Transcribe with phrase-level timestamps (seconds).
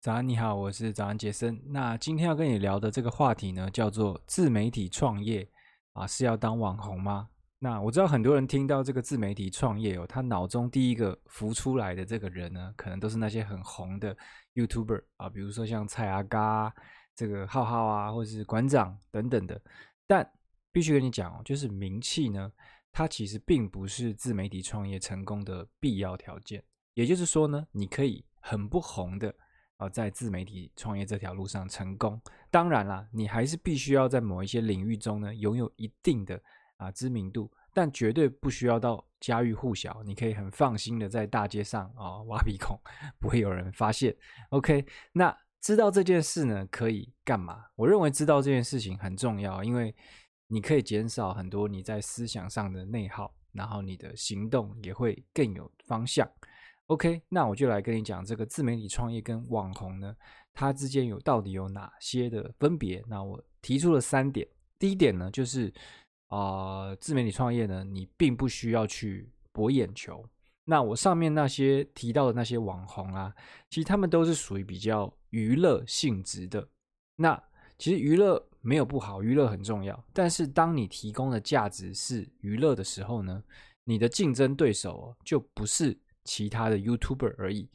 [0.00, 1.60] 早安，你好，我是早安杰森。
[1.66, 5.46] 那今天要跟你聊的这个话题呢，叫做自媒体创业
[5.92, 7.28] 啊，是要当网红吗？
[7.58, 14.16] 那我知道很多人听到这个自媒体创业哦，他脑中第一个浮出来的这个人呢，可能都是那些很红的
[14.54, 16.74] YouTuber 啊，比如说像蔡阿嘎、
[17.14, 19.60] 这个浩浩啊，或者是馆长等等的。
[20.06, 20.26] 但
[20.72, 22.50] 必须跟你讲哦，就是名气呢，
[22.90, 26.64] 它其实并不是自媒体创业成功的必要条件。
[26.94, 29.34] 也就是说呢，你可以很不红的。
[29.80, 36.38] 啊，在自媒体创业这条路上成功，当然啦，你还是必须要在某一些领域中呢，拥有一定的
[36.76, 40.02] 啊知名度，但绝对不需要到家喻户晓。
[40.04, 42.78] 你可以很放心的在大街上啊挖鼻孔，
[43.18, 44.14] 不会有人发现。
[44.50, 47.64] OK，那知道这件事呢，可以干嘛？
[47.74, 49.94] 我认为知道这件事情很重要，因为
[50.48, 56.30] 你可以减少很多你在思想上的内耗，然后你的行动也会更有方向。
[56.90, 60.12] OK，那我就来跟你讲这个自媒体创业跟网红呢，
[60.52, 63.00] 它之间有到底有哪些的分别？
[63.06, 64.44] 那我提出了三点。
[64.76, 65.72] 第一点呢，就是
[66.30, 70.24] 啊、自媒体创业呢，你并不需要去博眼球。
[70.64, 73.32] 那我上面那些提到的那些网红啊，
[73.68, 76.68] 其实他们都是属于比较娱乐性质的。
[77.14, 77.40] 那
[77.78, 80.04] 其实娱乐没有不好，娱乐很重要。
[80.12, 83.40] 但是当你提供的价值是娱乐的时候呢，
[83.84, 85.96] 你的竞争对手就不是。
[86.24, 87.68] 其他的 YouTuber 而已，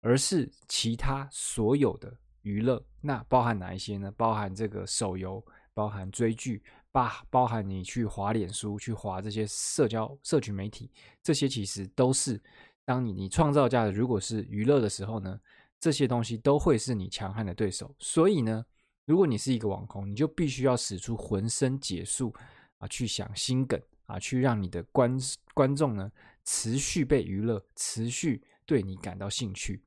[0.00, 4.10] 而是其他所有的娱乐，那包含哪一些呢？
[4.16, 10.90] 包含这个手游，包含追剧，包包含你去滑脸书，去滑这些社交社群媒体，
[11.22, 12.40] 这些其实都是
[12.84, 15.38] 当你你创造价值如果是娱乐的时候呢，
[15.80, 17.94] 这些东西都会是你强悍的对手。
[17.98, 18.64] 所以呢，
[19.04, 22.32] 如果你是一个网红，你就必须要使出浑身解数
[22.78, 25.18] 啊，去想新梗啊，去让你的观
[25.52, 26.10] 观众呢。
[26.50, 29.84] 持续被娱乐，持续对你感到兴趣。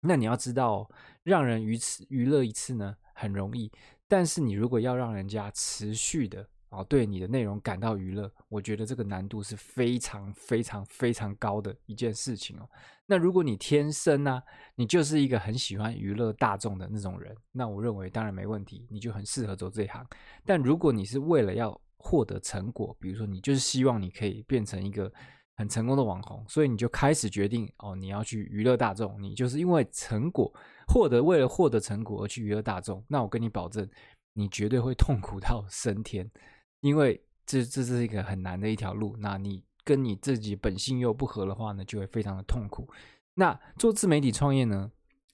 [0.00, 0.86] 那你要知道，
[1.22, 3.72] 让人娱此娱乐一次呢，很容易。
[4.06, 12.68] 但是你如果要让人家持续的啊，对你的内容感到娱乐，我觉得这个难度是非常非常非常高的一件事情哦。
[13.06, 14.42] 那如果你天生呢，
[14.74, 20.06] 你就是一个很喜欢娱乐大众的那种人，那我认为当然没问题，你就很适合走这一行。
[20.44, 25.10] 但如果你是为了要获得成果，比如说你就是希望你可以变成一个。
[25.58, 30.54] 很成功的网红，所以你就开始决定哦，你要去娱乐大众，你就是因为成果
[30.86, 33.04] 获得，为了获得成果而去娱乐大众。
[33.08, 33.86] 那我跟你保证，
[34.34, 36.30] 你绝对会痛苦到升天，
[36.78, 39.16] 因为这这是一个很难的一条路。
[39.18, 42.88] 那你跟你自己本性又不合的话呢，就会非常的痛苦。
[43.34, 44.88] 那做自媒体创业呢，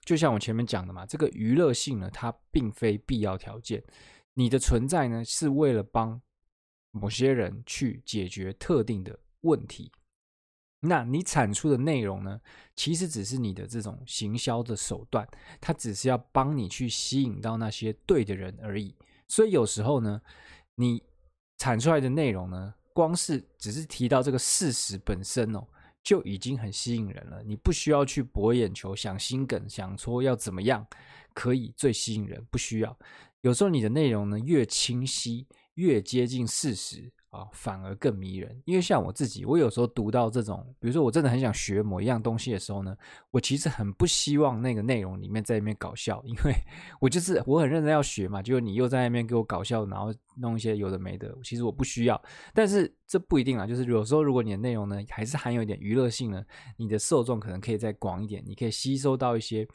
[0.07, 3.85] 就像我前面讲的嘛，这个娱乐性呢，它并非必要条件。
[4.33, 6.19] 你的存在呢，是为了帮
[6.93, 9.93] 某些人去解决特定的问题。
[10.87, 12.41] 那你产出的内容呢，
[12.77, 15.27] 其实只是你的这种行销的手段，
[15.61, 18.95] 它只是要帮你去吸引到那些对的人而已。
[19.27, 20.21] 所以有时候呢，
[20.75, 21.03] 你
[21.57, 25.67] 产出来的内容呢，光是只是提到这个事实本身哦，
[26.03, 27.43] 就已经很吸引人了。
[27.43, 30.87] 你不需要去博眼球，想心梗，想说要怎么样
[31.33, 32.99] 可以最吸引人，不需要。
[33.41, 37.11] 有时候你的内容呢，越清晰，越接近事实。
[37.35, 38.63] 啊，反而更迷人。
[38.65, 42.97] 因为像我自己，我有时候读到这种，比如说我真的很想学某一样东西的时候呢，
[43.31, 46.55] 我其实很不希望那个内容里面在里面搞笑，因为
[47.01, 52.23] 我就是我很认真要学嘛，结果你又在那边给我搞笑，然后弄一些有的没的，其实我不需要。
[52.55, 56.43] 但是这不一定啊，就是有时候如果你的内容呢还是含有一点娱乐性呢，
[56.77, 59.67] 你的受众可能可以再广一点，你可以吸收到一些。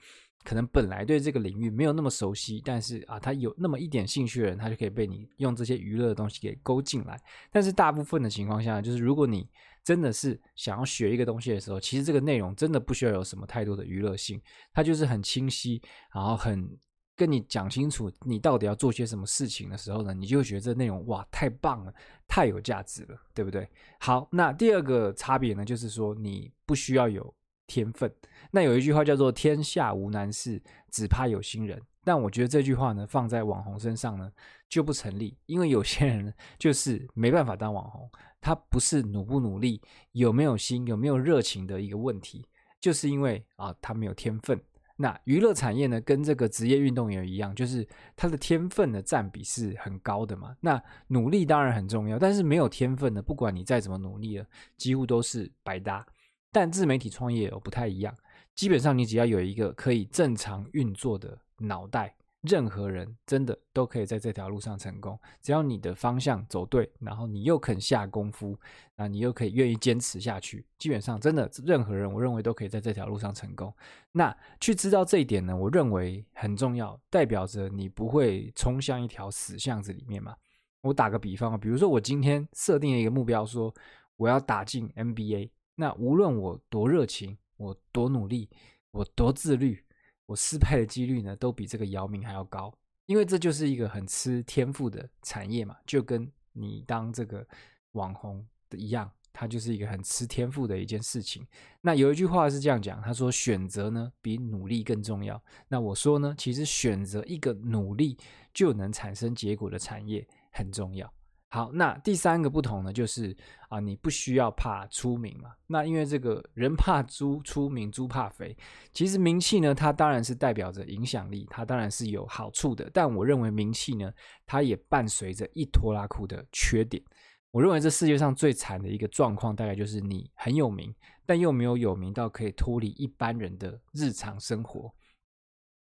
[0.44, 7.20] 可能本来对这个领域没有那么熟悉，但是啊，他有那么一点兴趣的人，他就可以被你用这些娱乐的东西给勾进来。
[7.52, 9.48] 但是大部分的情况下，就是如果你
[9.84, 14.42] 真的是想要学一个东西的时候，其实这个内容真的不需要有什么太多的娱乐性，
[14.74, 15.82] 它就是很清晰，
[16.14, 16.78] 然后很
[17.16, 21.94] 跟你讲清楚你到底要做些什么事情的时候呢，你就会觉得这内容哇，太棒了，
[22.28, 23.68] 太有价值了，对不对？
[24.00, 27.36] 好，那第二个差别呢，就是说你不需要有。
[27.69, 28.12] 天分，
[28.50, 30.59] 那有一句话叫做“天下无难事，
[30.90, 31.80] 只怕有心人”。
[32.04, 34.31] 但我觉得这句话呢，放在网红身上呢
[34.68, 38.10] 就不成立，因为有些人就是没办法当网红，
[38.42, 39.80] 他不是努不努力、
[40.13, 42.44] 有没有心、有没有热情的一个问题，
[42.81, 44.60] 就是因为啊他没有天分。
[44.95, 47.88] 那娱乐产业呢，跟这个职业运动员一样，就是
[48.18, 50.56] 他的天分的占比是很高的嘛。
[50.60, 54.45] 那努力当然很重要，但是没有天分的，不管你再怎么努力了，
[54.75, 56.06] 几乎都是白搭。
[56.51, 58.16] 但自媒体创业哦不太一样，
[58.56, 68.57] 基本上你只要有一个可以正常运作的脑袋任何人真的都可以在这条路上成功，只要你的方向走对，然后你又肯下功夫，
[68.96, 73.74] 那你又可以愿意坚持下去，基本上真的任何人，我认为都可以在这条路上成功。
[74.13, 80.34] 那去知道这一点呢，我认为很重要，代表着你不会冲向一条死巷子里面嘛。
[80.81, 83.74] 我打个比方啊，比如说我今天设定了一个目标，说
[84.16, 85.50] 我要打进 NBA，
[85.80, 88.50] 那无论我多热情，我多努力，
[88.92, 89.81] 我多自律。
[90.26, 92.72] 我失败的几率呢，都比这个姚明还要高，
[93.06, 97.48] 因为这就是一个很吃天赋的产业嘛，就跟你当这个
[97.94, 101.48] 网红的一样，它就是一个很吃天赋的一件事情。
[101.80, 105.42] 那有一句话是这样讲，他说选择呢比努力更重要。
[105.70, 108.18] 那我说呢，其实选择一个努力
[108.54, 111.12] 就能产生结果的产业很重要。
[111.51, 113.36] 好，那第三个不同呢，就是
[113.69, 115.51] 啊，你不需要怕出名嘛。
[115.66, 118.56] 那因为这个人怕猪出名，猪怕肥。
[118.94, 122.88] 其实名气呢，它当然是代表着影响力，它当然是有好处的。
[122.94, 124.13] 但我认为名气呢，
[124.46, 127.04] 它也伴随着一拖拉库的缺点。
[127.50, 130.94] 我认为这世界上最惨的一个状况，大概就是你很有名，
[131.25, 134.94] 但又没有有名到可以脱离一般人的日常生活。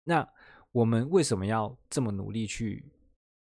[0.04, 0.28] 那
[0.70, 2.84] 我们为什么要这么努力去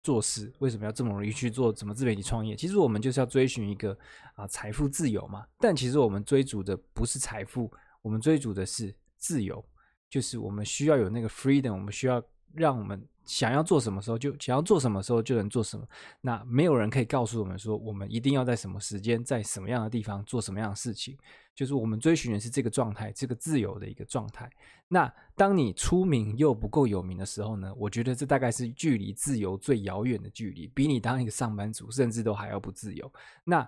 [0.09, 1.71] 做事为什么要这么容易去做？
[1.71, 2.57] 怎么自媒体创业？
[2.57, 3.95] 其实我们就是要追寻一个
[4.37, 5.45] 啊财富自由嘛。
[5.59, 7.71] 但其实我们追逐的不是财富，
[8.01, 9.63] 我们追逐的是自由，
[10.09, 12.23] 就是我们需要有那个 freedom，我们需要
[12.55, 13.07] 让我们。
[13.29, 15.87] 想要做什么时候就想要做什么时候就能做什么，
[16.23, 21.15] 那没有人可以告诉我们说，我们一定要在什么时间在什么样的地方做什么样的事情，
[21.55, 24.51] 就是我们追寻的是这个状态，这个自由的一个状态。
[24.89, 27.71] 那当你出名又不够有名的时候呢？
[27.77, 33.13] 我觉得这大概是距离自由最遥远的距离，比你当一个上班族甚至都还要不自由。
[33.45, 33.59] 那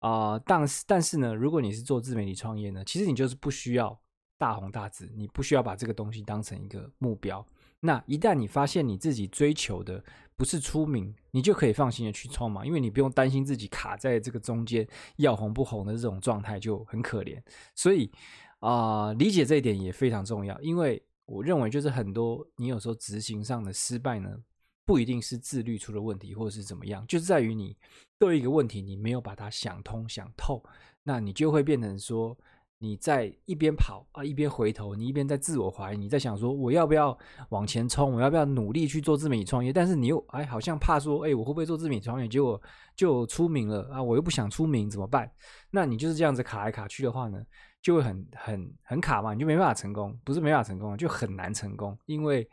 [0.00, 3.96] 啊、呃，但是但是呢，如果你是做自媒体创业呢，其实你就是不需要
[4.36, 7.46] 大红大紫，你不需要把这个东西当成一个目标。
[7.86, 10.04] 那一旦你发现你自己追求的
[10.36, 14.86] 不是出名，你就可以放心的去冲嘛，因为你不用担心自己卡在这个中间
[15.16, 17.40] 要红不红的这种状态就很可怜。
[17.74, 18.10] 所以
[18.58, 24.36] 啊、理解这一点也非常重要，因为我认为就是很多你有时候执行上的失败呢，
[24.84, 27.76] 不一定是自律出了问题或者是怎么样，就是在于你
[28.18, 30.62] 对一个问题你没有把它想通想透，
[31.04, 32.36] 那你就会变成说。
[32.78, 37.16] 你在一边跑啊，一边回头，你一边在自我怀疑，你在想说我要不要
[37.48, 39.72] 往前冲，我要不要努力去做自媒体创业？
[39.72, 42.28] 但是你又哎，好像怕说，哎，我会不会做自媒体创业？
[42.28, 42.60] 结果
[42.94, 45.30] 就出名了啊，我又不想出名，怎么办？
[45.70, 47.42] 那你就是这样子卡来卡去的话呢，
[47.80, 52.46] 就会很很很卡嘛，你就没办法成功，不是没办法成功，就很难成功，因为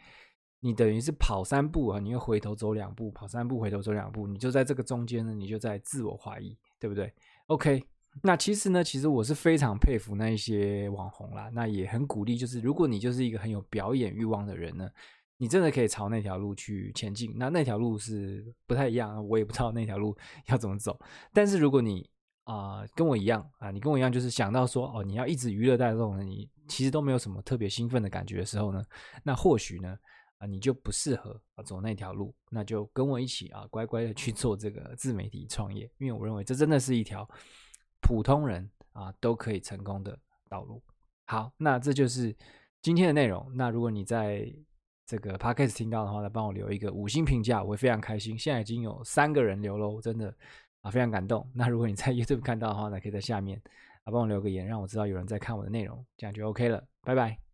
[0.61, 7.13] 你等于是跑三步啊，你又回头走两步，跑三步回头走两步，你就在这个中间呢，你就在自我怀疑，对不对
[7.47, 7.83] ？OK。
[8.21, 14.87] 那其实呢，其实我是非常佩服那一些网红啦，那也很鼓励，就是如果你就是一个很有表演欲望的人呢，
[15.37, 17.33] 你真的可以朝那条路去前进。
[17.35, 20.15] 那那条路是不太一样，我也不知道那条路
[20.47, 20.97] 要怎么走。
[21.33, 22.07] 但是如果你
[22.45, 28.83] 啊、跟我一样啊，你跟我一样，就是想到说哦，你要一直娱乐大众呢，你其实都没有什么特别兴奋的感觉的时候呢，
[29.23, 29.97] 那或许呢
[30.37, 37.27] 啊你就不适合啊走那条路，那就跟我一起啊乖乖的去做这个自媒体创业，因为我认为这真的是一条。
[38.03, 40.15] 普通人啊都可以成功的
[40.47, 40.79] 道路。
[41.25, 42.35] 好，那这就是
[42.81, 43.49] 今天的内容。
[43.55, 44.53] 那如果你在
[45.07, 48.37] 这个 podcast 听到的话，呢帮我留一个五星评价，我会非常开心。
[48.37, 50.31] 现在已经有三个人留了，真的
[50.81, 51.49] 啊非常感动。
[51.55, 53.59] 那如果你在 YouTube 看到的话呢，可以在下面
[54.03, 56.83] 啊帮我留个言，让我知道有人在看我的内容，这样就 OK 了。
[57.01, 57.52] 拜拜。